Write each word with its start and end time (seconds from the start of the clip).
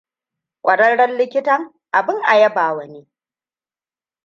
Ƙwararren 0.61 1.17
likitan 1.17 1.73
abin 1.91 2.21
a 2.23 2.37
yabawa 2.37 2.85
ne. 2.87 3.07